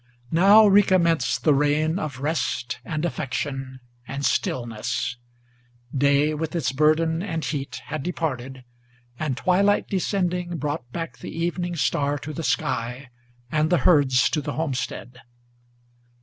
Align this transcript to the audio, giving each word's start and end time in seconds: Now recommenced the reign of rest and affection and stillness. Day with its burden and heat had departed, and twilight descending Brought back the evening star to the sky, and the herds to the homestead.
Now 0.31 0.65
recommenced 0.65 1.43
the 1.43 1.53
reign 1.53 1.99
of 1.99 2.21
rest 2.21 2.79
and 2.83 3.05
affection 3.05 3.81
and 4.07 4.25
stillness. 4.25 5.17
Day 5.95 6.33
with 6.33 6.55
its 6.55 6.71
burden 6.71 7.21
and 7.21 7.45
heat 7.45 7.83
had 7.85 8.01
departed, 8.01 8.63
and 9.19 9.37
twilight 9.37 9.87
descending 9.87 10.57
Brought 10.57 10.91
back 10.91 11.19
the 11.19 11.29
evening 11.29 11.75
star 11.75 12.17
to 12.17 12.33
the 12.33 12.41
sky, 12.41 13.11
and 13.51 13.69
the 13.69 13.77
herds 13.85 14.27
to 14.31 14.41
the 14.41 14.53
homestead. 14.53 15.19